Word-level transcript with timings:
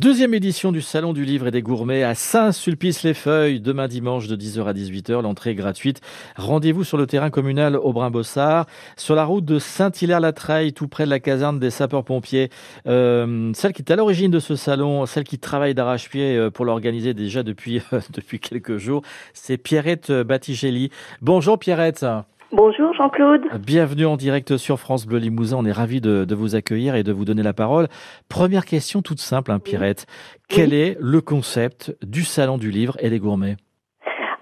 Deuxième 0.00 0.32
édition 0.32 0.72
du 0.72 0.80
Salon 0.80 1.12
du 1.12 1.26
Livre 1.26 1.48
et 1.48 1.50
des 1.50 1.60
Gourmets 1.60 2.04
à 2.04 2.14
Saint-Sulpice-les-Feuilles, 2.14 3.60
demain 3.60 3.86
dimanche 3.86 4.28
de 4.28 4.34
10h 4.34 4.64
à 4.64 4.72
18h. 4.72 5.20
L'entrée 5.20 5.50
est 5.50 5.54
gratuite. 5.54 6.00
Rendez-vous 6.36 6.84
sur 6.84 6.96
le 6.96 7.06
terrain 7.06 7.28
communal 7.28 7.76
au 7.76 7.92
Brin-Bossard, 7.92 8.64
sur 8.96 9.14
la 9.14 9.26
route 9.26 9.44
de 9.44 9.58
Saint-Hilaire-la-Treille, 9.58 10.72
tout 10.72 10.88
près 10.88 11.04
de 11.04 11.10
la 11.10 11.20
caserne 11.20 11.58
des 11.58 11.68
sapeurs-pompiers. 11.68 12.48
Euh, 12.86 13.52
celle 13.52 13.74
qui 13.74 13.82
est 13.82 13.92
à 13.92 13.96
l'origine 13.96 14.30
de 14.30 14.40
ce 14.40 14.56
salon, 14.56 15.04
celle 15.04 15.24
qui 15.24 15.38
travaille 15.38 15.74
d'arrache-pied 15.74 16.34
euh, 16.34 16.50
pour 16.50 16.64
l'organiser 16.64 17.12
déjà 17.12 17.42
depuis, 17.42 17.82
depuis 18.14 18.40
quelques 18.40 18.78
jours, 18.78 19.02
c'est 19.34 19.58
Pierrette 19.58 20.10
Battigelli. 20.10 20.88
Bonjour 21.20 21.58
Pierrette. 21.58 22.06
Bonjour 22.52 22.92
Jean-Claude. 22.94 23.42
Bienvenue 23.64 24.06
en 24.06 24.16
direct 24.16 24.56
sur 24.56 24.80
France 24.80 25.06
Bleu 25.06 25.18
Limousin. 25.18 25.58
On 25.58 25.64
est 25.64 25.72
ravis 25.72 26.00
de, 26.00 26.34
vous 26.34 26.56
accueillir 26.56 26.96
et 26.96 27.04
de 27.04 27.12
vous 27.12 27.24
donner 27.24 27.44
la 27.44 27.52
parole. 27.52 27.86
Première 28.28 28.64
question 28.64 29.02
toute 29.02 29.20
simple, 29.20 29.52
hein, 29.52 29.60
Pierrette. 29.60 30.06
Quel 30.48 30.74
est 30.74 30.96
le 30.98 31.20
concept 31.20 31.96
du 32.02 32.22
Salon 32.22 32.58
du 32.58 32.72
Livre 32.72 32.96
et 32.98 33.08
des 33.08 33.20
Gourmets? 33.20 33.54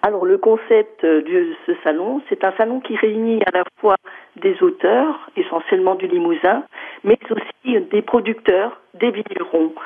Alors 0.01 0.25
le 0.25 0.39
concept 0.39 1.05
de 1.05 1.53
ce 1.67 1.73
salon, 1.85 2.23
c'est 2.31 2.45
un 2.45 2.53
salon 2.57 2.81
qui 2.81 2.97
réunit 2.97 3.43
à 3.45 3.51
la 3.53 3.65
fois 3.79 3.97
des 4.41 4.57
auteurs, 4.63 5.31
essentiellement 5.37 5.95
du 5.95 6.07
Limousin, 6.07 6.65
mais 7.05 7.19
aussi 7.29 7.79
des 7.91 8.01
producteurs, 8.01 8.81
des 8.95 9.11
vignerons. 9.11 9.75
Donc, 9.75 9.79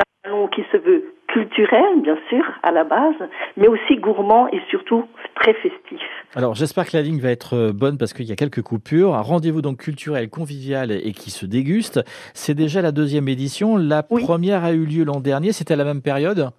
un 0.00 0.28
salon 0.28 0.48
qui 0.48 0.64
se 0.72 0.78
veut 0.78 1.14
culturel, 1.32 2.02
bien 2.02 2.16
sûr, 2.28 2.44
à 2.62 2.70
la 2.70 2.84
base, 2.84 3.16
mais 3.56 3.66
aussi 3.66 3.96
gourmand 3.96 4.48
et 4.48 4.60
surtout 4.68 5.04
très 5.34 5.54
festif. 5.54 6.00
Alors, 6.34 6.54
j'espère 6.54 6.86
que 6.86 6.96
la 6.96 7.02
ligne 7.02 7.20
va 7.20 7.30
être 7.30 7.54
euh, 7.54 7.72
bonne 7.72 7.98
parce 7.98 8.12
qu'il 8.12 8.26
y 8.26 8.32
a 8.32 8.36
quelques 8.36 8.62
coupures. 8.62 9.14
Un 9.14 9.22
rendez-vous 9.22 9.62
donc 9.62 9.78
culturel, 9.78 10.28
convivial 10.28 10.92
et 10.92 11.12
qui 11.12 11.30
se 11.30 11.46
déguste. 11.46 12.00
C'est 12.34 12.54
déjà 12.54 12.82
la 12.82 12.92
deuxième 12.92 13.28
édition. 13.28 13.76
La 13.76 14.02
première 14.02 14.64
a 14.64 14.72
eu 14.72 14.84
lieu 14.84 15.04
l'an 15.04 15.20
dernier. 15.20 15.52
C'était 15.52 15.74
à 15.74 15.76
la 15.76 15.84
même 15.84 16.02
période? 16.02 16.50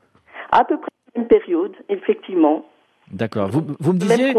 À 0.52 0.64
peu 0.66 0.78
près 0.78 0.90
la 1.16 1.22
même 1.22 1.28
période, 1.28 1.76
effectivement. 1.90 2.66
D'accord. 3.14 3.50
Vous, 3.50 3.64
vous, 3.80 3.94
me 3.94 4.00
disiez, 4.00 4.34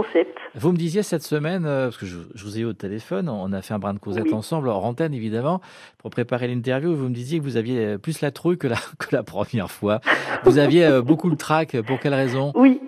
vous 0.56 0.72
me 0.72 0.77
disiez 0.77 1.05
cette 1.05 1.22
semaine, 1.22 1.64
euh, 1.64 1.86
parce 1.86 1.97
que 1.97 2.06
je, 2.06 2.19
vous 2.44 2.58
ai 2.58 2.62
eu 2.62 2.64
au 2.64 2.72
téléphone, 2.72 3.28
on 3.28 3.53
a 3.53 3.62
fait 3.62 3.72
un 3.72 3.78
brin 3.78 3.94
de 3.94 4.00
causette 4.00 4.33
ensemble, 4.33 4.69
en 4.69 4.83
antenne 4.83 5.14
évidemment, 5.14 5.61
pour 5.98 6.11
préparer 6.11 6.48
l'interview. 6.48 6.94
Vous 6.94 7.08
me 7.08 7.14
disiez 7.14 7.39
que 7.39 7.44
vous 7.44 7.56
aviez 7.56 7.84
euh, 7.84 7.98
plus 7.98 8.20
la 8.20 8.33
trouille 8.33 8.58
que 8.58 8.66
la, 8.66 8.77
que 8.98 9.14
la 9.14 9.22
première 9.22 9.70
fois. 9.70 10.00
Vous 10.42 10.58
aviez 10.58 10.84
euh, 10.86 11.03
beaucoup 11.03 11.31
le 11.31 11.36
trac. 11.36 11.81
Pour 11.83 12.00
quelle 12.00 12.14
raison? 12.14 12.53
Oui, 12.56 12.81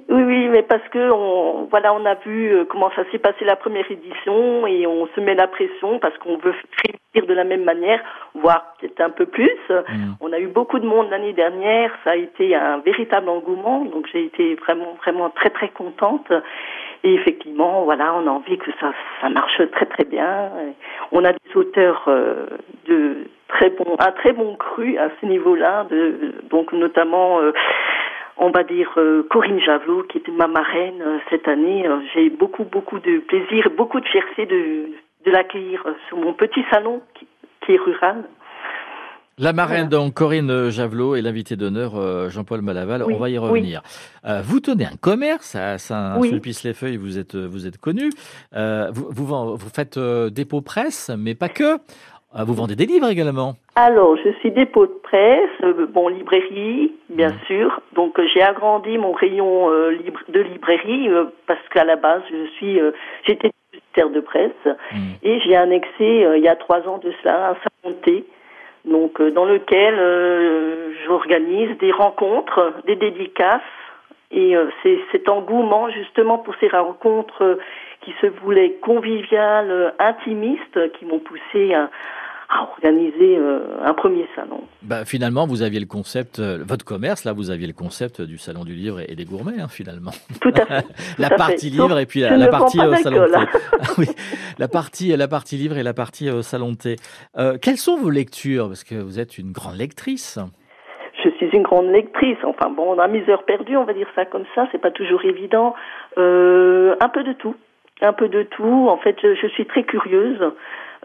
oui, 0.46 0.52
mais 0.52 0.62
parce 0.62 0.86
que 0.90 1.10
on, 1.10 1.66
voilà, 1.70 1.92
on 1.94 2.04
a 2.04 2.14
vu 2.14 2.64
comment 2.68 2.90
ça 2.94 3.02
s'est 3.10 3.18
passé 3.18 3.44
la 3.44 3.56
première 3.56 3.90
édition 3.90 4.66
et 4.66 4.86
on 4.86 5.06
se 5.08 5.20
met 5.20 5.34
la 5.34 5.46
pression 5.46 5.98
parce 5.98 6.16
qu'on 6.18 6.36
veut 6.36 6.54
réussir 6.84 7.26
de 7.26 7.34
la 7.34 7.44
même 7.44 7.64
manière, 7.64 8.00
voire 8.34 8.74
peut-être 8.80 9.00
un 9.00 9.10
peu 9.10 9.26
plus. 9.26 9.58
Mm. 9.70 10.14
On 10.20 10.32
a 10.32 10.38
eu 10.38 10.46
beaucoup 10.46 10.78
de 10.78 10.86
monde 10.86 11.10
l'année 11.10 11.32
dernière. 11.32 11.90
Ça 12.04 12.10
a 12.12 12.16
été 12.16 12.54
un 12.54 12.78
véritable 12.78 13.28
engouement. 13.28 13.84
Donc 13.84 14.06
j'ai 14.12 14.24
été 14.24 14.54
vraiment, 14.56 14.96
vraiment 15.02 15.30
très, 15.30 15.50
très 15.50 15.68
contente. 15.68 16.30
Et 17.04 17.14
effectivement, 17.14 17.84
voilà, 17.84 18.14
on 18.14 18.26
a 18.26 18.30
envie 18.30 18.58
que 18.58 18.70
ça, 18.80 18.92
ça 19.20 19.28
marche 19.28 19.60
très 19.72 19.86
très 19.86 20.04
bien. 20.04 20.50
On 21.12 21.24
a 21.24 21.32
des 21.32 21.56
auteurs 21.56 22.04
euh, 22.08 22.46
de 22.86 23.28
très 23.48 23.70
bon, 23.70 23.96
un 23.98 24.12
très 24.12 24.32
bon 24.32 24.56
cru 24.56 24.98
à 24.98 25.08
ce 25.20 25.26
niveau-là, 25.26 25.86
de, 25.90 26.34
donc 26.50 26.72
notamment. 26.72 27.40
Euh, 27.40 27.52
on 28.36 28.50
va 28.50 28.64
dire 28.64 28.92
euh, 28.96 29.22
Corinne 29.30 29.60
Javelot, 29.60 30.04
qui 30.04 30.18
était 30.18 30.32
ma 30.32 30.46
marraine 30.46 31.02
cette 31.30 31.48
année. 31.48 31.88
J'ai 32.14 32.30
beaucoup, 32.30 32.64
beaucoup 32.64 32.98
de 32.98 33.18
plaisir, 33.20 33.70
beaucoup 33.76 34.00
de 34.00 34.06
fierté 34.06 34.46
de, 34.46 34.90
de 35.24 35.30
l'accueillir 35.30 35.84
sur 36.08 36.18
mon 36.18 36.32
petit 36.34 36.64
salon 36.70 37.02
qui, 37.14 37.26
qui 37.64 37.72
est 37.72 37.78
rural. 37.78 38.24
La 39.38 39.52
marraine, 39.52 39.90
donc 39.90 40.14
Corinne 40.14 40.70
Javelot 40.70 41.14
et 41.14 41.20
l'invité 41.20 41.56
d'honneur 41.56 41.94
euh, 41.96 42.30
Jean-Paul 42.30 42.62
Malaval. 42.62 43.02
on 43.02 43.18
va 43.18 43.28
y 43.28 43.36
revenir. 43.36 43.82
Euh, 44.24 44.40
vous 44.42 44.60
tenez 44.60 44.86
un 44.86 44.96
commerce 44.98 45.54
à 45.54 45.76
Saint-Sulpice-les-Feuilles, 45.76 46.96
vous 46.96 47.18
êtes, 47.18 47.36
vous 47.36 47.66
êtes 47.66 47.76
connu. 47.76 48.10
Euh, 48.54 48.90
vous, 48.94 49.08
vous, 49.10 49.26
vous, 49.56 49.68
faites 49.68 49.98
dépôt 49.98 50.62
presse, 50.62 51.10
mais 51.18 51.34
pas 51.34 51.50
que. 51.50 51.76
Vous 52.44 52.54
vendez 52.54 52.76
des 52.76 52.86
livres 52.86 53.08
également 53.08 53.54
Alors, 53.76 54.16
je 54.16 54.30
suis 54.40 54.50
dépôt 54.50 54.86
de 54.86 54.98
presse, 55.02 55.74
bon, 55.90 56.08
librairie, 56.08 56.92
bien 57.08 57.30
mmh. 57.30 57.46
sûr. 57.46 57.80
Donc, 57.94 58.20
j'ai 58.34 58.42
agrandi 58.42 58.98
mon 58.98 59.12
rayon 59.12 59.70
de 59.70 60.40
librairie 60.40 61.08
parce 61.46 61.66
qu'à 61.72 61.84
la 61.84 61.96
base, 61.96 62.22
je 62.30 62.46
suis, 62.56 62.78
j'étais 63.26 63.50
de 63.96 64.20
presse 64.20 64.50
mmh. 64.66 64.98
et 65.22 65.40
j'ai 65.40 65.56
annexé 65.56 66.26
il 66.36 66.42
y 66.42 66.48
a 66.48 66.56
trois 66.56 66.86
ans 66.86 66.98
de 66.98 67.10
cela 67.22 67.52
un 67.52 67.56
salon 67.82 67.96
thé 68.04 68.26
donc 68.86 69.20
euh, 69.20 69.30
dans 69.30 69.44
lequel 69.44 69.94
euh, 69.98 70.92
j'organise 71.04 71.76
des 71.78 71.90
rencontres, 71.90 72.72
des 72.86 72.96
dédicaces, 72.96 73.60
et 74.30 74.56
euh, 74.56 74.66
c'est 74.82 74.98
cet 75.12 75.28
engouement 75.28 75.90
justement 75.90 76.38
pour 76.38 76.54
ces 76.60 76.68
rencontres 76.68 77.58
qui 78.02 78.14
se 78.20 78.26
voulaient 78.26 78.74
conviviales, 78.82 79.94
intimistes, 79.98 80.92
qui 80.92 81.04
m'ont 81.04 81.18
poussé 81.18 81.74
à, 81.74 81.90
à 82.48 82.62
organiser 82.62 83.36
euh, 83.36 83.60
un 83.84 83.94
premier 83.94 84.26
salon. 84.34 84.60
Bah, 84.82 85.04
finalement, 85.04 85.46
vous 85.46 85.62
aviez 85.62 85.80
le 85.80 85.86
concept, 85.86 86.38
euh, 86.38 86.62
votre 86.66 86.84
commerce, 86.84 87.24
là, 87.24 87.32
vous 87.32 87.50
aviez 87.50 87.66
le 87.66 87.72
concept 87.72 88.22
du 88.22 88.38
salon 88.38 88.64
du 88.64 88.74
livre 88.74 89.00
et, 89.00 89.14
des 89.14 89.24
gourmets, 89.24 89.60
hein, 89.60 89.68
finalement. 89.68 90.12
Tout 90.40 90.52
à 90.56 90.66
fait. 90.66 90.86
la 91.18 91.30
partie 91.30 91.70
livre 91.70 91.98
et 91.98 92.06
puis 92.06 92.20
la, 92.20 92.48
partie 92.48 92.80
au 92.80 92.94
salon 92.94 93.22
de 93.22 93.32
thé. 93.32 93.58
Ah 93.72 93.86
oui, 93.98 94.06
la 94.58 94.68
partie, 94.68 95.16
la 95.16 95.28
partie 95.28 95.56
livre 95.56 95.76
et 95.76 95.82
la 95.82 95.94
partie 95.94 96.30
au 96.30 96.42
salon 96.42 96.72
de 96.72 96.76
thé. 96.76 96.96
Euh, 97.36 97.58
quelles 97.60 97.78
sont 97.78 97.96
vos 97.96 98.10
lectures? 98.10 98.68
Parce 98.68 98.84
que 98.84 98.94
vous 98.94 99.18
êtes 99.18 99.38
une 99.38 99.52
grande 99.52 99.76
lectrice. 99.76 100.38
Je 101.24 101.30
suis 101.30 101.48
une 101.52 101.62
grande 101.62 101.90
lectrice. 101.90 102.38
Enfin 102.44 102.70
bon, 102.70 102.94
on 102.94 102.98
a 103.00 103.08
mis 103.08 103.22
heures 103.28 103.44
perdues, 103.44 103.76
on 103.76 103.84
va 103.84 103.94
dire 103.94 104.06
ça 104.14 104.24
comme 104.24 104.44
ça. 104.54 104.68
C'est 104.70 104.80
pas 104.80 104.92
toujours 104.92 105.24
évident. 105.24 105.74
un 106.16 107.08
peu 107.12 107.24
de 107.24 107.32
tout 107.32 107.56
un 108.02 108.12
peu 108.12 108.28
de 108.28 108.42
tout. 108.42 108.88
En 108.90 108.98
fait, 108.98 109.16
je 109.22 109.46
suis 109.48 109.64
très 109.64 109.82
curieuse 109.82 110.38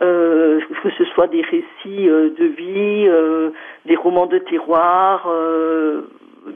euh, 0.02 0.60
que 0.82 0.90
ce 0.98 1.06
soit 1.14 1.28
des 1.28 1.42
récits 1.42 2.10
euh, 2.10 2.32
de 2.32 2.46
vie, 2.46 3.08
euh, 3.08 3.52
des 3.86 3.96
romans 3.96 4.26
de 4.26 4.40
terroir, 4.40 5.30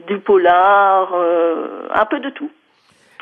du 0.08 0.18
polar, 0.18 1.14
un 1.14 2.04
peu 2.06 2.18
de 2.18 2.30
tout. 2.30 2.50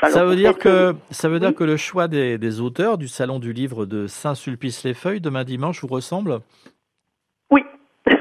ça 0.03 0.25
veut 0.25 0.37
dire 0.37 0.57
que 0.57 0.95
ça 1.11 1.29
veut 1.29 1.41
dire 1.41 1.55
que 1.55 1.65
le 1.65 1.77
choix 1.77 2.09
des, 2.09 2.39
des, 2.39 2.61
auteurs 2.63 2.97
du 2.97 3.07
salon 3.07 3.39
du 3.39 3.53
livre 3.53 3.85
de 3.85 4.07
Saint-Sulpice-les-Feuilles 4.07 5.21
demain 5.21 5.45
dimanche 5.45 5.83
vous 5.83 5.89
ressemble? 5.89 6.39
Oui, 7.51 7.63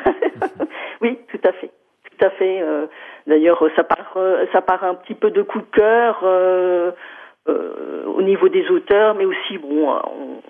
oui, 1.01 1.17
tout 1.31 1.47
à 1.47 1.53
fait, 1.53 1.71
tout 2.09 2.25
à 2.25 2.29
fait. 2.31 2.61
D'ailleurs, 3.27 3.63
ça 3.77 3.83
part 3.85 4.17
ça 4.51 4.61
part 4.61 4.83
un 4.83 4.95
petit 4.95 5.15
peu 5.15 5.31
de 5.31 5.41
coup 5.41 5.59
de 5.59 5.71
cœur. 5.71 6.21
au 7.47 8.21
niveau 8.21 8.49
des 8.49 8.67
auteurs, 8.69 9.15
mais 9.15 9.25
aussi 9.25 9.57
bon, 9.57 9.89
on, 9.89 10.41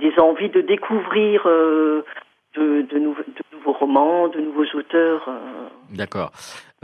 des 0.00 0.18
envies 0.18 0.50
de 0.50 0.60
découvrir 0.60 1.42
euh, 1.46 2.04
de, 2.56 2.82
de, 2.82 2.98
nouveaux 2.98 3.72
romans, 3.72 4.28
de 4.28 4.40
nouveaux 4.40 4.66
auteurs. 4.74 5.28
Euh. 5.28 5.68
D'accord. 5.94 6.32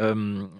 Euh, 0.00 0.15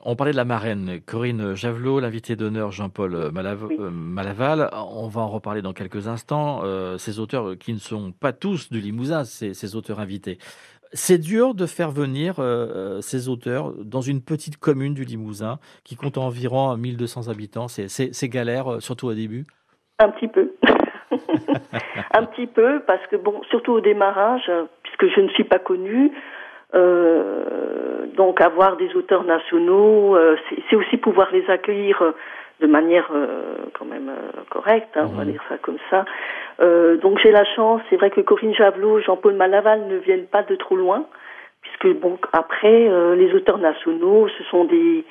on 0.05 0.17
parlait 0.17 0.33
de 0.33 0.37
la 0.37 0.45
marraine, 0.45 1.01
Corinne 1.07 1.55
Javelot, 1.55 2.01
l'invité 2.01 2.37
d'honneur 2.37 2.73
Jean-Paul 2.73 3.31
Malaval. 3.33 4.69
On 4.73 5.09
va 5.09 5.23
en 5.23 5.29
reparler 5.29 5.63
dans 5.63 5.73
quelques 5.73 6.09
instants. 6.09 6.63
ces 6.99 7.19
auteurs 7.19 7.57
qui 7.59 7.73
ne 7.73 7.79
sont 7.79 8.13
pas 8.13 8.33
tous 8.33 8.71
du 8.71 8.81
Limousin, 8.81 9.25
ces, 9.25 9.55
ces 9.55 9.77
auteurs 9.77 9.99
invités. 9.99 10.39
C'est 10.93 11.19
dur 11.19 11.55
de 11.55 11.67
faire 11.67 11.91
venir 11.91 12.35
ces 13.01 13.29
auteurs 13.31 13.73
dans 13.83 14.03
une 14.03 14.21
petite 14.21 14.59
commune 14.59 14.93
du 14.93 15.05
Limousin 15.05 15.59
qui 15.85 15.97
compte 15.97 16.19
environ 16.19 16.77
1200 16.77 17.29
habitants. 17.29 17.69
C'est 17.69 18.29
galère, 18.29 18.83
surtout 18.83 19.07
au 19.07 19.15
début? 19.15 19.47
Un 20.01 20.11
petit 20.11 20.29
peu. 20.29 20.53
un 22.15 22.25
petit 22.25 22.47
peu, 22.47 22.81
parce 22.87 23.05
que 23.09 23.17
bon, 23.17 23.41
surtout 23.51 23.73
au 23.73 23.81
démarrage, 23.81 24.51
puisque 24.83 25.15
je 25.15 25.21
ne 25.21 25.29
suis 25.29 25.45
pas 25.45 25.59
connue, 25.59 26.13
euh, 26.75 28.07
donc 28.17 28.41
avoir 28.41 28.77
des 28.77 28.95
auteurs 28.95 29.25
nationaux, 29.25 30.17
euh, 30.17 30.37
c'est 30.69 30.77
aussi 30.77 30.97
pouvoir 30.99 31.29
les 31.33 31.49
accueillir 31.51 32.15
de 32.61 32.67
manière 32.67 33.11
euh, 33.13 33.57
quand 33.73 33.87
même 33.87 34.11
correcte, 34.51 34.97
hein, 34.97 35.09
on 35.11 35.17
va 35.17 35.25
mhm. 35.25 35.33
dire 35.33 35.43
ça 35.49 35.57
comme 35.59 35.79
ça. 35.91 36.05
donc 37.03 37.19
j'ai 37.23 37.33
la 37.33 37.45
chance, 37.45 37.81
c'est 37.89 37.97
vrai 37.97 38.11
que 38.11 38.21
Corinne 38.21 38.55
Javelot, 38.55 39.01
Jean-Paul 39.01 39.35
Malaval 39.35 39.87
ne 39.89 39.97
viennent 39.97 40.27
pas 40.27 40.43
de 40.43 40.55
trop 40.55 40.77
loin, 40.77 41.07
puisque 41.63 41.99
bon 41.99 42.19
après 42.33 42.89
les 43.17 43.35
auteurs 43.35 43.59
nationaux, 43.59 44.29
ce 44.29 44.45
sont 44.45 44.65
des 44.65 45.05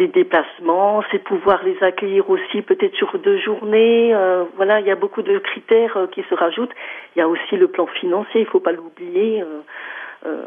des 0.00 0.08
déplacements, 0.08 1.02
c'est 1.10 1.18
pouvoir 1.18 1.62
les 1.62 1.76
accueillir 1.82 2.30
aussi 2.30 2.62
peut-être 2.62 2.94
sur 2.94 3.18
deux 3.18 3.38
journées. 3.38 4.14
Euh, 4.14 4.44
voilà, 4.56 4.80
il 4.80 4.86
y 4.86 4.90
a 4.90 4.96
beaucoup 4.96 5.20
de 5.20 5.36
critères 5.38 5.94
euh, 5.98 6.06
qui 6.06 6.22
se 6.22 6.34
rajoutent. 6.34 6.72
Il 7.14 7.18
y 7.18 7.22
a 7.22 7.28
aussi 7.28 7.56
le 7.56 7.68
plan 7.68 7.86
financier, 7.86 8.40
il 8.40 8.44
ne 8.44 8.50
faut 8.50 8.60
pas 8.60 8.72
l'oublier. 8.72 9.44
Euh, 10.24 10.40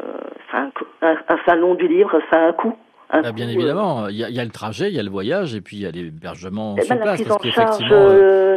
un, 0.52 0.70
un, 1.02 1.38
salon 1.46 1.74
du 1.74 1.86
livre, 1.86 2.20
ça 2.30 2.38
a 2.38 2.48
un 2.48 2.52
coût 2.52 2.76
bah, 3.12 3.30
bien 3.30 3.48
évidemment, 3.48 4.08
il 4.08 4.16
y, 4.16 4.40
a, 4.40 4.44
le 4.44 4.50
trajet, 4.50 4.88
il 4.88 4.94
y 4.96 4.98
a 4.98 5.02
le 5.02 5.10
voyage, 5.10 5.54
et 5.54 5.60
puis 5.60 5.76
il 5.76 5.82
y 5.82 5.86
a 5.86 5.90
l'hébergement 5.92 6.74
eh 6.76 6.82
sur 6.82 6.96
ben, 6.96 7.02
place. 7.02 7.20
La 7.28 7.36
prise, 7.36 7.52
en 7.52 7.62
charge, 7.62 7.90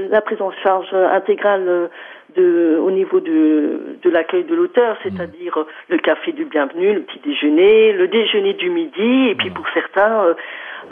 la 0.10 0.22
prise 0.22 0.42
en 0.42 0.52
charge 0.64 0.94
intégrale 0.94 1.90
de, 2.36 2.80
au 2.82 2.90
niveau 2.90 3.20
de, 3.20 3.98
de 4.02 4.10
l'accueil 4.10 4.46
de 4.46 4.56
l'auteur, 4.56 4.96
mmh. 4.96 4.98
c'est-à-dire 5.04 5.66
le 5.90 5.98
café 6.00 6.32
du 6.32 6.46
bienvenu, 6.46 6.92
le 6.92 7.02
petit 7.02 7.20
déjeuner, 7.24 7.94
le 7.94 8.08
déjeuner 8.08 8.54
du 8.54 8.72
midi, 8.72 9.28
et 9.30 9.36
puis 9.36 9.52
mmh. 9.52 9.54
pour 9.54 9.66
certains, 9.76 10.36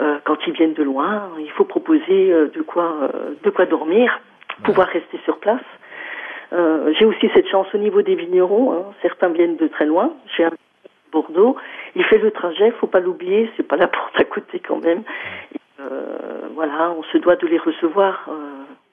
euh, 0.00 0.04
euh, 0.04 0.18
quand 0.24 0.38
ils 0.46 0.52
viennent 0.52 0.74
de 0.74 0.82
loin, 0.82 1.30
il 1.38 1.50
faut 1.50 1.64
proposer 1.64 2.32
euh, 2.32 2.48
de 2.48 2.62
quoi, 2.62 3.10
de 3.42 3.50
quoi 3.50 3.66
dormir, 3.66 4.20
pouvoir 4.64 4.88
rester 4.88 5.18
sur 5.24 5.38
place. 5.38 5.62
J'ai 6.98 7.04
aussi 7.04 7.28
cette 7.34 7.48
chance 7.48 7.66
au 7.74 7.78
niveau 7.78 8.02
des 8.02 8.14
vignerons. 8.14 8.72
Hein. 8.72 8.84
Certains 9.02 9.28
viennent 9.28 9.56
de 9.56 9.66
très 9.66 9.84
loin. 9.84 10.12
J'ai 10.36 10.44
un 10.44 10.52
Bordeaux. 11.12 11.56
Il 11.94 12.04
fait 12.04 12.18
le 12.18 12.30
trajet, 12.30 12.70
faut 12.72 12.86
pas 12.86 13.00
l'oublier. 13.00 13.50
C'est 13.56 13.66
pas 13.66 13.76
la 13.76 13.86
porte 13.96 14.18
à 14.18 14.24
côté 14.24 14.60
quand 14.60 14.82
même. 14.82 15.02
voilà, 16.54 16.94
on 16.96 17.02
se 17.04 17.18
doit 17.18 17.36
de 17.36 17.46
les 17.46 17.58
recevoir 17.58 18.28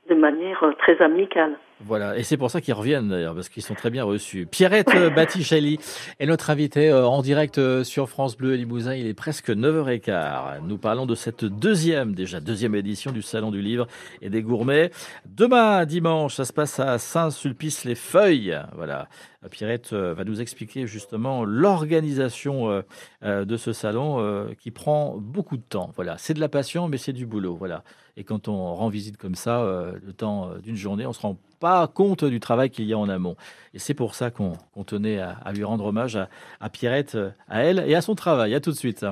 de 0.09 0.15
manière 0.15 0.65
très 0.79 1.01
amicale. 1.01 1.55
Voilà, 1.85 2.17
et 2.17 2.23
c'est 2.23 2.37
pour 2.37 2.49
ça 2.49 2.61
qu'ils 2.61 2.73
reviennent 2.73 3.09
d'ailleurs, 3.09 3.35
parce 3.35 3.49
qu'ils 3.49 3.63
sont 3.63 3.73
très 3.73 3.89
bien 3.89 4.05
reçus. 4.05 4.45
Pierrette 4.45 4.91
Batticelli 5.15 5.79
est 6.19 6.25
notre 6.25 6.49
invitée 6.49 6.89
euh, 6.89 7.05
en 7.05 7.21
direct 7.21 7.57
euh, 7.57 7.83
sur 7.83 8.07
France 8.07 8.37
Bleu 8.37 8.55
Limousin. 8.55 8.93
Il 8.93 9.05
est 9.05 9.13
presque 9.13 9.49
9h15. 9.49 10.61
Nous 10.65 10.77
parlons 10.77 11.05
de 11.05 11.15
cette 11.15 11.43
deuxième, 11.43 12.15
déjà 12.15 12.39
deuxième 12.39 12.73
édition 12.73 13.11
du 13.11 13.21
Salon 13.21 13.51
du 13.51 13.61
Livre 13.61 13.87
et 14.21 14.29
des 14.29 14.41
Gourmets. 14.41 14.91
Demain, 15.25 15.85
dimanche, 15.85 16.35
ça 16.35 16.45
se 16.45 16.53
passe 16.53 16.79
à 16.79 16.97
Saint-Sulpice-les-Feuilles. 16.99 18.61
Voilà. 18.75 19.09
Pierrette 19.51 19.91
euh, 19.91 20.13
va 20.13 20.23
nous 20.23 20.39
expliquer 20.39 20.87
justement 20.87 21.43
l'organisation 21.43 22.83
de 23.23 23.57
ce 23.57 23.73
salon 23.73 24.47
qui 24.59 24.71
prend 24.71 25.17
beaucoup 25.17 25.57
de 25.57 25.63
temps. 25.63 25.91
Voilà, 25.95 26.17
c'est 26.17 26.33
de 26.33 26.39
la 26.39 26.49
passion, 26.49 26.87
mais 26.87 26.97
c'est 26.97 27.13
du 27.13 27.25
boulot. 27.25 27.55
Voilà. 27.55 27.83
Et 28.15 28.23
quand 28.23 28.47
on 28.47 28.75
rend 28.75 28.89
visite 28.89 29.17
comme 29.17 29.35
ça, 29.35 29.65
le 30.03 30.13
temps 30.13 30.51
d'une 30.61 30.75
journée, 30.75 31.05
on 31.05 31.13
se 31.13 31.21
rend 31.21 31.37
pas 31.59 31.87
compte 31.87 32.25
du 32.25 32.39
travail 32.39 32.69
qu'il 32.69 32.85
y 32.85 32.93
a 32.93 32.97
en 32.97 33.09
amont. 33.09 33.35
Et 33.73 33.79
c'est 33.79 33.93
pour 33.93 34.13
ça 34.13 34.29
qu'on 34.29 34.55
tenait 34.85 35.19
à, 35.19 35.51
lui 35.53 35.63
rendre 35.63 35.85
hommage 35.85 36.15
à, 36.15 36.29
à 36.59 36.69
Pierrette, 36.69 37.17
à 37.49 37.63
elle 37.63 37.83
et 37.87 37.95
à 37.95 38.01
son 38.01 38.13
travail. 38.13 38.53
À 38.53 38.59
tout 38.59 38.71
de 38.71 38.75
suite. 38.75 39.03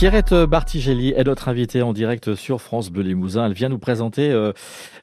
Pierrette 0.00 0.32
Bartigelli 0.32 1.12
est 1.14 1.24
notre 1.24 1.50
invitée 1.50 1.82
en 1.82 1.92
direct 1.92 2.34
sur 2.34 2.62
France 2.62 2.90
Bleu 2.90 3.02
Limousin. 3.02 3.44
Elle 3.44 3.52
vient 3.52 3.68
nous 3.68 3.78
présenter 3.78 4.32
euh, 4.32 4.52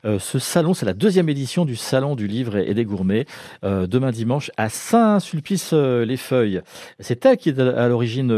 euh, 0.05 0.17
ce 0.17 0.39
salon. 0.39 0.73
C'est 0.73 0.87
la 0.87 0.95
deuxième 0.95 1.29
édition 1.29 1.65
du 1.65 1.75
Salon 1.75 2.15
du 2.15 2.25
Livre 2.25 2.57
et 2.57 2.73
des 2.73 2.83
Gourmets, 2.83 3.25
euh, 3.63 3.85
demain 3.85 4.09
dimanche 4.09 4.49
à 4.57 4.69
Saint-Sulpice-les-Feuilles. 4.69 6.61
C'est 6.99 7.23
elle 7.27 7.37
qui 7.37 7.49
est 7.49 7.59
à 7.59 7.87
l'origine 7.87 8.29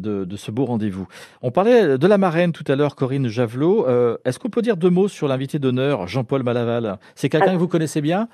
de, 0.00 0.36
ce 0.36 0.52
beau 0.52 0.66
rendez-vous. 0.66 1.08
On 1.42 1.50
parlait 1.50 1.98
de 1.98 2.06
la 2.06 2.16
marraine 2.16 2.52
tout 2.52 2.62
à 2.68 2.76
l'heure, 2.76 2.94
Corinne 2.94 3.26
Javelot. 3.26 3.84
Est-ce 4.24 4.38
qu'on 4.38 4.50
peut 4.50 4.62
dire 4.62 4.76
deux 4.76 4.90
mots 4.90 5.08
sur 5.08 5.26
l'invité 5.26 5.58
d'honneur, 5.58 6.06
Jean-Paul 6.06 6.44
Malaval? 6.44 6.98
C'est 7.16 7.28
quelqu'un 7.28 7.54
que 7.54 7.58
vous 7.58 7.66
connaissez 7.66 8.00
bien? 8.00 8.28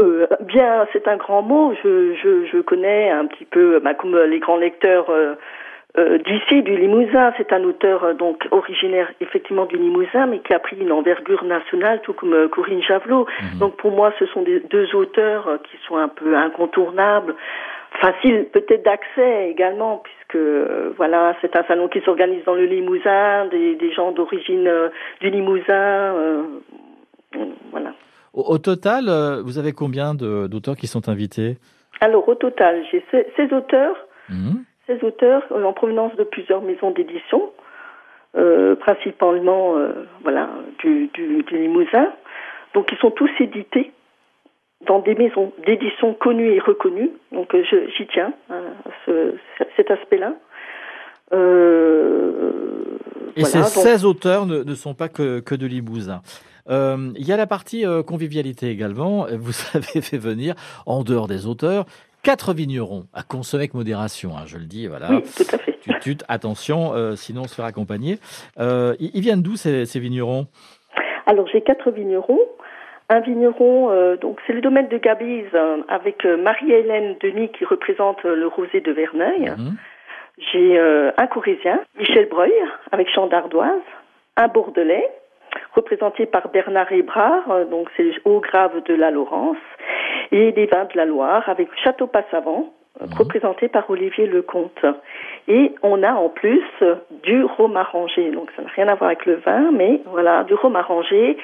Bien, 0.00 0.88
c'est 0.92 1.06
un 1.06 1.18
grand 1.18 1.42
mot. 1.42 1.72
Je, 1.84 2.60
connais 2.62 3.10
un 3.10 3.26
petit 3.26 3.44
peu, 3.44 3.78
bah, 3.78 3.94
comme 3.94 4.16
les 4.16 4.40
grands 4.40 4.56
lecteurs 4.56 5.06
euh, 5.96 6.18
d'ici 6.18 6.62
du 6.62 6.76
Limousin. 6.76 7.32
C'est 7.38 7.52
un 7.52 7.64
auteur 7.64 8.04
euh, 8.04 8.14
donc 8.14 8.46
originaire 8.50 9.08
effectivement 9.20 9.64
du 9.64 9.76
Limousin, 9.76 10.26
mais 10.26 10.40
qui 10.40 10.52
a 10.52 10.58
pris 10.58 10.76
une 10.76 10.92
envergure 10.92 11.44
nationale, 11.44 12.00
tout 12.02 12.12
comme 12.12 12.34
euh, 12.34 12.48
Corinne 12.48 12.82
Javelot. 12.82 13.26
Mhm. 13.40 13.58
Donc 13.58 13.76
pour 13.76 13.90
moi, 13.90 14.12
ce 14.18 14.26
sont 14.26 14.42
deux 14.42 14.94
auteurs 14.94 15.48
euh, 15.48 15.56
qui 15.58 15.76
sont 15.86 15.96
un 15.96 16.08
peu 16.08 16.36
incontournables, 16.36 17.34
faciles 18.00 18.46
peut-être 18.52 18.84
d'accès 18.84 19.48
également, 19.50 20.02
puisque 20.04 20.44
voilà, 20.96 21.34
c'est 21.40 21.56
un 21.56 21.64
salon 21.64 21.88
qui 21.88 22.00
s'organise 22.02 22.44
dans 22.44 22.54
le 22.54 22.66
Limousin, 22.66 23.46
des, 23.46 23.92
gens 23.92 24.12
d'origine 24.12 24.70
du 25.20 25.30
Limousin, 25.30 26.44
voilà. 27.72 27.94
Au, 28.34 28.58
total, 28.58 29.06
vous 29.42 29.58
avez 29.58 29.72
combien 29.72 30.14
d'auteurs 30.14 30.76
qui 30.76 30.86
sont 30.86 31.08
invités? 31.08 31.56
Alors 32.00 32.28
au 32.28 32.34
total, 32.34 32.84
j'ai 32.92 33.02
16 33.10 33.52
auteurs. 33.54 33.96
Mhm. 34.28 34.64
16 34.88 35.04
auteurs 35.04 35.42
en 35.52 35.72
provenance 35.72 36.16
de 36.16 36.24
plusieurs 36.24 36.62
maisons 36.62 36.90
d'édition, 36.90 37.50
euh, 38.36 38.74
principalement 38.76 39.76
euh, 39.76 40.06
voilà, 40.22 40.48
du, 40.80 41.08
du, 41.14 41.44
Limousin. 41.50 42.12
Donc 42.74 42.90
ils 42.90 42.98
sont 42.98 43.10
tous 43.10 43.30
édités 43.38 43.92
dans 44.86 45.00
des 45.00 45.14
maisons 45.14 45.52
d'édition 45.66 46.14
connues 46.14 46.52
et 46.52 46.60
reconnues. 46.60 47.10
Donc 47.32 47.54
euh, 47.54 47.62
j'y 47.96 48.06
tiens 48.06 48.32
hein, 48.50 48.62
à 48.86 49.64
cet 49.76 49.90
aspect-là. 49.90 50.34
Et 53.36 53.44
ces 53.44 53.62
16 53.62 54.06
auteurs 54.06 54.46
ne, 54.46 54.74
sont 54.74 54.94
pas 54.94 55.10
que, 55.10 55.40
que 55.40 55.54
de 55.54 55.66
Limousin. 55.66 56.22
Il 56.70 57.26
y 57.26 57.32
a 57.32 57.36
la 57.36 57.46
partie 57.46 57.84
convivialité 58.06 58.70
également. 58.70 59.26
Vous 59.38 59.52
avez 59.74 60.00
fait 60.00 60.16
venir, 60.18 60.54
en 60.86 61.02
dehors 61.02 61.28
des 61.28 61.46
auteurs, 61.46 61.84
quatre 62.28 62.52
vignerons 62.52 63.04
à 63.14 63.22
consommer 63.22 63.62
avec 63.62 63.72
modération, 63.72 64.32
hein, 64.36 64.42
je 64.44 64.58
le 64.58 64.66
dis, 64.66 64.86
voilà. 64.86 65.06
Oui, 65.08 65.22
tout 65.22 65.48
à 65.50 65.56
fait. 65.56 65.78
Attention, 66.28 66.92
euh, 66.92 67.14
sinon 67.14 67.42
on 67.42 67.48
se 67.48 67.54
fait 67.54 67.62
accompagner. 67.62 68.16
Euh, 68.58 68.94
ils, 69.00 69.22
viennent 69.22 69.40
d'où 69.40 69.56
ces, 69.56 69.86
vignerons? 69.98 70.46
Alors 71.24 71.48
j'ai 71.48 71.62
quatre 71.62 71.90
vignerons. 71.90 72.44
Un 73.08 73.20
vigneron, 73.20 73.90
euh, 73.90 74.18
donc 74.18 74.40
c'est 74.46 74.52
le 74.52 74.60
domaine 74.60 74.88
de 74.88 74.98
Gabise 74.98 75.56
avec 75.88 76.26
Marie-Hélène 76.26 77.16
Denis 77.22 77.48
qui 77.48 77.64
représente 77.64 78.22
le 78.24 78.46
rosé 78.46 78.82
de 78.82 78.92
Verneuil. 78.92 79.48
Mhm. 79.56 79.76
J'ai 80.52 80.78
un 80.78 81.26
Corésien, 81.28 81.80
Michel 81.98 82.28
Breuil, 82.28 82.52
avec 82.92 83.08
Champ 83.08 83.26
d'Ardoise, 83.26 83.88
un 84.36 84.48
Bordelais, 84.48 85.08
représenté 85.74 86.26
par 86.26 86.50
Bernard 86.50 86.92
Hébrard, 86.92 87.66
donc 87.70 87.88
c'est 87.96 88.12
haut 88.26 88.40
grave 88.40 88.82
de 88.84 88.92
la 88.94 89.10
Laurence, 89.10 89.56
et 90.32 90.52
des 90.52 90.66
vins 90.66 90.84
de 90.84 90.96
la 90.96 91.04
Loire 91.04 91.48
avec 91.48 91.68
Château 91.82 92.06
Passavant, 92.06 92.72
mhm. 93.00 93.08
représenté 93.18 93.68
par 93.68 93.88
Olivier 93.90 94.26
Lecomte. 94.26 94.84
Et 95.48 95.74
on 95.82 96.02
a 96.02 96.12
en 96.12 96.28
plus 96.28 96.64
du 97.22 97.44
rhum 97.44 97.76
arrangé, 97.76 98.30
donc 98.30 98.50
ça 98.56 98.62
n'a 98.62 98.68
rien 98.68 98.88
à 98.88 98.94
voir 98.94 99.08
avec 99.08 99.26
le 99.26 99.36
vin, 99.36 99.70
mais 99.72 100.00
voilà, 100.06 100.44
du 100.44 100.54
rhum 100.54 100.76
arrangé 100.76 101.38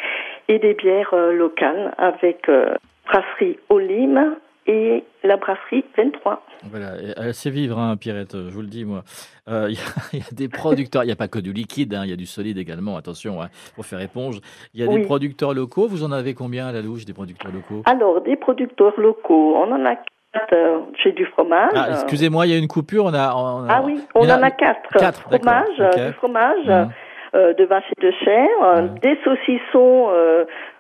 et 0.49 0.59
des 0.59 0.75
bières 0.75 1.15
euh, 1.15 1.33
locales 1.33 1.95
avec 1.99 2.49
euh, 2.49 2.75
brasserie 3.07 3.59
Olim 3.69 4.37
et 4.66 5.05
la 5.22 5.37
brasserie 5.37 5.84
23. 5.96 6.43
Voilà, 6.70 6.93
elle 7.16 7.34
sait 7.34 7.50
vivre, 7.50 7.78
hein, 7.78 7.96
Pierrette, 7.96 8.32
je 8.32 8.50
vous 8.50 8.62
le 8.62 8.69
dis, 8.69 8.84
moi. 8.84 9.02
Euh, 9.49 9.69
il 10.12 10.19
y, 10.19 10.22
a 10.22 10.32
des 10.32 10.49
producteurs, 10.49 11.05
il 11.05 11.06
n'y 11.06 11.12
a 11.12 11.16
pas 11.16 11.28
que 11.28 11.38
du 11.38 11.52
liquide, 11.52 11.94
hein, 11.94 12.02
il 12.05 12.11
y 12.11 12.12
a 12.12 12.16
du 12.16 12.26
solide 12.26 12.58
également, 12.58 12.96
attention, 12.96 13.43
hein, 13.43 13.49
pour 13.75 13.84
faire 13.87 14.00
éponge. 14.00 14.40
Il 14.72 14.81
y 14.81 14.84
a 14.84 14.87
des 14.87 15.02
producteurs 15.02 15.55
locaux, 15.55 15.87
vous 15.88 16.05
en 16.05 16.12
avez 16.12 16.34
combien 16.34 16.66
à 16.66 16.72
la 16.72 16.82
louche, 16.82 17.05
des 17.05 17.12
producteurs 17.12 17.52
locaux? 17.52 17.82
Alors, 17.87 18.20
des 18.22 18.37
producteurs 18.37 18.99
locaux, 18.99 19.56
on 19.56 19.70
en 19.72 19.84
a 19.84 19.96
quatre 19.96 20.52
euh, 20.52 20.81
j'ai 21.02 21.12
du 21.12 21.26
fromage. 21.26 21.70
Ah, 21.76 21.90
excusez-moi, 21.93 22.46
il 22.46 22.52
y 22.52 22.55
a 22.56 22.58
une 22.58 22.66
coupure, 22.66 23.05
on 23.05 23.14
a... 23.14 23.66
ah 23.69 23.83
oui, 23.85 24.00
on 24.16 24.28
en 24.28 24.42
a, 24.42 24.50
quatre. 24.50 24.90
quatre 24.99 25.21
fromage, 25.21 25.76
du 25.78 26.12
fromage, 26.14 26.66
mmh. 26.66 26.88
Euh, 27.35 27.53
de 27.55 27.64
vache 27.64 27.91
et 27.97 28.07
de 28.07 28.12
chair, 28.25 28.49
mmh. 28.61 28.99
des 29.00 29.19
saucissons 29.25 30.11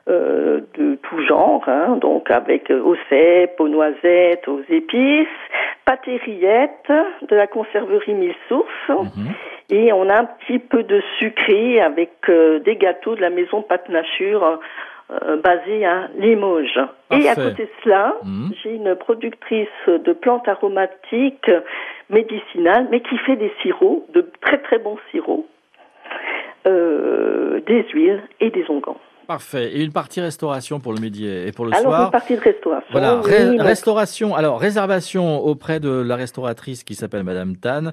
euh, 0.06 0.60
de 0.76 0.96
tout 0.96 1.26
genre, 1.26 1.64
hein, 1.66 1.96
donc 1.96 2.30
avec 2.30 2.70
euh, 2.70 2.78
aux 2.82 2.96
cèpes, 3.08 3.58
aux 3.58 3.68
noisettes, 3.68 4.46
aux 4.48 4.60
épices, 4.68 5.26
pâté 5.86 6.20
de 6.26 7.34
la 7.34 7.46
conserverie 7.46 8.12
Mille 8.12 8.34
Sources, 8.46 8.68
mhm. 8.90 9.32
et 9.70 9.94
on 9.94 10.10
a 10.10 10.18
un 10.20 10.24
petit 10.26 10.58
peu 10.58 10.82
de 10.82 11.00
sucré 11.18 11.80
avec 11.80 12.10
euh, 12.28 12.58
des 12.58 12.76
gâteaux 12.76 13.14
de 13.14 13.22
la 13.22 13.30
maison 13.30 13.62
Pâte 13.62 13.88
Nature 13.88 14.60
basée 15.42 15.86
à 15.86 16.08
Limoges. 16.18 16.80
Et 17.10 17.26
à 17.28 17.34
côté 17.34 17.64
de 17.64 17.70
cela, 17.82 18.14
mhm. 18.24 18.52
j'ai 18.62 18.74
une 18.74 18.94
productrice 18.96 19.68
de 19.86 20.12
plantes 20.12 20.48
aromatiques 20.48 21.50
médicinales, 22.10 22.88
mais 22.90 23.00
qui 23.00 23.16
fait 23.18 23.36
des 23.36 23.52
sirops, 23.62 24.04
de 24.12 24.30
très 24.42 24.58
très 24.58 24.78
bons 24.78 24.98
sirops, 25.10 25.46
des 26.64 27.86
huiles 27.92 28.22
et 28.40 28.50
des 28.50 28.64
onguents. 28.68 28.98
Parfait. 29.26 29.74
Et 29.74 29.82
une 29.82 29.92
partie 29.92 30.20
restauration 30.20 30.80
pour 30.80 30.92
le 30.92 31.00
midi 31.00 31.26
et 31.26 31.50
pour 31.52 31.64
le 31.64 31.72
alors, 31.72 31.92
soir. 31.92 32.04
une 32.06 32.10
partie 32.10 32.36
de 32.36 32.40
restauration. 32.40 32.88
Voilà, 32.90 33.20
restauration. 33.20 34.34
Alors, 34.34 34.60
réservation 34.60 35.38
auprès 35.40 35.80
de 35.80 35.88
la 35.88 36.16
restauratrice 36.16 36.84
qui 36.84 36.94
s'appelle 36.94 37.24
Madame 37.24 37.56
Tan, 37.56 37.92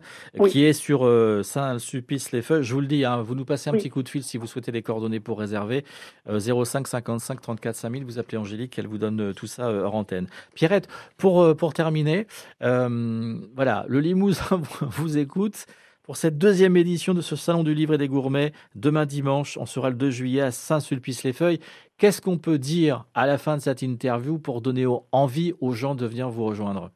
qui 0.50 0.66
est 0.66 0.74
sur 0.74 1.06
euh, 1.06 1.42
Saint-Sulpice-les-Feuilles. 1.44 2.64
Je 2.64 2.74
vous 2.74 2.82
le 2.82 2.88
dis, 2.88 3.06
hein, 3.06 3.22
vous 3.22 3.36
nous 3.36 3.46
passez 3.46 3.70
un 3.70 3.74
petit 3.74 3.90
coup 3.90 4.04
de 4.04 4.10
fil 4.10 4.24
si 4.24 4.38
vous 4.38 4.48
souhaitez 4.48 4.72
les 4.72 4.82
coordonnées 4.82 5.20
pour 5.20 5.40
réserver. 5.40 5.86
05 6.30 6.88
55 6.88 7.42
34 7.42 7.76
5000. 7.76 8.04
Vous 8.04 8.20
appelez 8.20 8.38
Angélique, 8.38 8.78
elle 8.78 8.88
vous 8.88 8.98
donne 8.98 9.22
euh, 9.22 9.34
tout 9.34 9.48
ça 9.48 9.68
euh, 9.68 9.84
hors 9.84 9.96
antenne. 9.96 10.28
Pierrette, 10.54 10.88
pour, 11.18 11.56
pour 11.56 11.74
terminer, 11.74 12.28
voilà, 12.60 13.86
le 13.88 14.00
Limousin 14.00 14.62
vous 14.82 15.18
écoute. 15.18 15.66
Pour 16.12 16.18
cette 16.18 16.38
deuxième 16.38 16.76
édition 16.76 17.14
de 17.14 17.22
ce 17.22 17.38
Salon 17.38 17.64
du 17.64 17.74
Livre 17.74 17.94
et 17.94 17.98
des 17.98 18.10
Gourmets, 18.10 18.52
demain 18.76 19.06
dimanche, 19.06 19.58
on 19.58 19.66
sera 19.66 19.90
le 19.90 19.96
2 19.96 20.10
juillet 20.10 20.42
à 20.42 20.52
Saint-Sulpice-les-Feuilles. 20.52 21.62
Qu'est-ce 21.98 22.22
qu'on 22.22 22.38
peut 22.38 22.58
dire 22.58 23.06
à 23.16 23.26
la 23.26 23.38
fin 23.38 23.56
de 23.56 23.62
cette 23.62 23.82
interview 23.82 24.38
pour 24.38 24.60
donner 24.60 24.86
envie 25.14 25.54
aux 25.62 25.72
gens 25.72 25.96
de 25.96 26.06
venir 26.06 26.28
vous 26.28 26.44
rejoindre? 26.44 26.90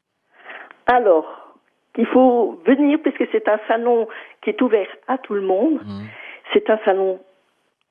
Alors, 0.87 1.55
qu'il 1.93 2.07
faut 2.07 2.59
venir 2.65 2.99
puisque 3.03 3.25
c'est 3.31 3.47
un 3.47 3.57
salon 3.69 4.09
qui 4.41 4.49
est 4.49 4.61
ouvert 4.61 4.89
à 5.07 5.17
tout 5.17 5.33
le 5.33 5.43
monde. 5.43 5.75
Mmh. 5.75 6.03
C'est 6.51 6.69
un 6.69 6.79
salon 6.83 7.21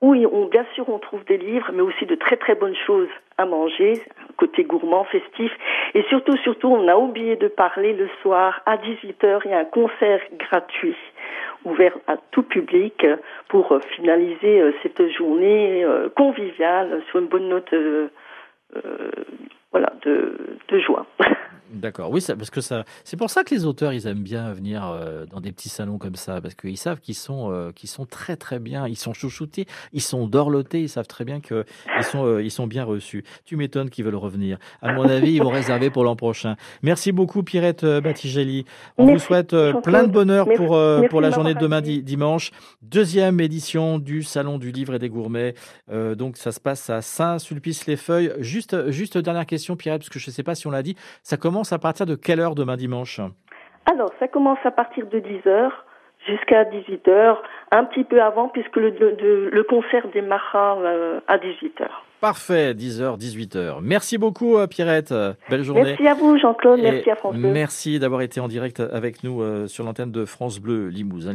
où 0.03 0.15
on, 0.15 0.49
bien 0.49 0.67
sûr 0.75 0.87
on 0.91 0.99
trouve 0.99 1.25
des 1.25 1.39
livres, 1.39 1.71
mais 1.73 1.81
aussi 1.81 2.05
de 2.05 2.17
très 2.17 2.37
très 2.37 2.55
bonnes 2.55 2.77
choses 2.87 3.09
à 3.39 3.47
manger, 3.47 3.95
côté 4.37 4.65
gourmand, 4.65 5.05
festif. 5.05 5.53
Et 5.95 6.03
surtout, 6.05 6.37
surtout, 6.39 6.69
on 6.69 6.89
a 6.89 6.97
oublié 6.97 7.37
de 7.37 7.49
parler 7.49 7.93
le 7.93 8.09
soir 8.23 8.61
à 8.67 8.77
18h, 8.77 9.41
il 9.45 9.51
y 9.51 9.55
a 9.55 9.59
un 9.59 9.65
concert 9.65 10.21
gratuit 10.39 10.97
ouvert 11.65 11.97
à 12.07 12.17
tout 12.31 12.43
public 12.43 13.07
pour 13.49 13.79
finaliser 13.97 14.61
euh, 14.61 14.73
cette 14.83 15.11
journée 15.13 15.83
euh, 15.83 16.09
conviviale 16.11 17.03
sur 17.09 17.21
une 17.21 17.27
bonne 17.27 17.49
note 17.49 17.73
euh, 17.73 18.09
voilà, 19.73 19.93
de, 20.03 20.37
de 20.69 20.79
joie. 20.79 21.07
D'accord, 21.75 22.11
oui, 22.11 22.21
ça, 22.21 22.37
parce 22.37 22.51
que 22.51 22.61
ça, 22.61 22.85
c'est 23.03 23.17
pour 23.17 23.31
ça 23.31 23.43
que 23.43 23.53
les 23.53 23.65
auteurs, 23.65 23.93
ils 23.93 24.07
aiment 24.07 24.23
bien 24.23 24.53
venir 24.53 24.87
euh, 24.87 25.27
dans 25.27 25.41
des 25.41 25.51
petits 25.51 25.69
salons 25.69 25.99
comme 25.99 26.15
ça, 26.15 26.41
parce 26.41 26.55
qu'ils 26.55 26.79
savent 26.79 27.01
qu'ils 27.01 27.17
sont, 27.17 27.51
euh, 27.51 27.73
qu'ils 27.73 27.89
sont 27.89 28.07
très 28.07 28.37
très 28.37 28.61
bien, 28.61 28.87
ils 28.87 28.97
sont 28.97 29.13
chouchoutés, 29.13 29.67
ils 29.93 30.01
sont 30.01 30.29
dorlotés, 30.29 30.83
ils 30.83 30.89
savent 30.89 31.09
très 31.09 31.25
bien 31.25 31.41
qu'ils 31.41 31.65
sont, 32.03 32.25
euh, 32.27 32.43
ils 32.43 32.53
sont 32.53 32.69
bien 32.69 32.85
reçus. 32.85 33.25
Tu 33.45 33.57
m'étonnes 33.57 33.91
qu'ils 33.91 34.05
veulent 34.05 34.15
revenir. 34.15 34.59
À 34.83 34.93
mon 34.93 35.03
avis, 35.03 35.33
ils 35.33 35.43
vont 35.43 35.51
réserver 35.51 35.91
pour 35.91 36.05
l'an 36.05 36.15
prochain. 36.15 36.55
Merci 36.83 37.11
beaucoup, 37.11 37.43
Pierrette 37.43 37.85
Battigeli. 37.85 38.65
On 38.97 39.07
vous 39.07 39.19
souhaite 39.19 39.55
plein 39.83 40.05
de 40.05 40.13
bonheur 40.13 40.47
pour, 40.57 40.79
pour 41.11 41.21
la 41.21 41.31
journée 41.31 41.55
de 41.55 41.59
demain 41.59 41.81
dimanche. 41.81 42.53
Deuxième 42.83 43.41
édition 43.41 43.99
du 43.99 44.23
Salon 44.23 44.59
du 44.59 44.71
Livre 44.71 44.95
et 44.95 44.99
des 44.99 45.09
Gourmets. 45.09 45.55
donc, 45.91 46.37
ça 46.37 46.53
se 46.53 46.61
passe 46.61 46.89
à 46.89 47.03
Saint-Sulpice-les-Feuilles. 47.03 48.33
Juste, 48.39 48.91
juste 48.91 49.19
dernière 49.19 49.47
question, 49.47 49.77
Pierrette, 49.77 50.03
parce 50.03 50.11
que 50.11 50.19
je 50.19 50.31
ne 50.31 50.33
sais 50.33 50.43
pas 50.43 50.55
si 50.55 50.67
on 50.67 50.71
l'a 50.71 50.83
dit, 50.83 50.97
ça 51.23 51.37
commence 51.37 51.64
à 51.73 51.79
partir 51.79 52.07
de 52.07 52.15
quelle 52.15 52.41
heure 52.41 52.55
demain 52.55 52.77
dimanche 52.77 53.21
Alors, 53.87 54.11
ça 54.19 54.29
commence 54.29 54.59
à 54.65 54.71
partir 54.71 55.07
de 55.07 55.19
10h 55.19 55.71
jusqu'à 56.27 56.65
18h, 56.65 57.37
un 57.71 57.85
petit 57.85 58.05
peu 58.05 58.23
avant, 58.23 58.49
puisque 58.49 58.77
le, 58.77 58.91
le, 59.53 59.63
concert 59.65 60.07
démarrera 60.13 60.79
euh, 60.81 61.21
à 61.29 61.37
18h. 61.37 61.87
Parfait, 62.21 62.73
10h, 62.73 63.19
18h. 63.19 63.81
Merci 63.83 64.17
beaucoup, 64.17 64.57
euh, 64.57 64.67
Pierrette. 64.67 65.13
Belle 65.51 65.63
journée. 65.63 65.83
Merci 65.83 66.09
à 66.09 66.15
vous, 66.15 66.39
Jean-Claude. 66.39 66.81
Merci 66.81 67.11
à 67.11 67.17
France 67.17 67.37
Bleu. 67.37 67.51
Merci 67.51 67.99
d'avoir 67.99 68.23
été 68.23 68.41
en 68.41 68.49
direct 68.49 68.81
avec 68.81 69.23
nous 69.25 69.43
euh, 69.43 69.67
sur 69.67 69.85
l'antenne 69.85 70.11
de 70.11 70.25
France 70.25 70.59
Bleu 70.59 70.89
Limousin. 70.89 71.35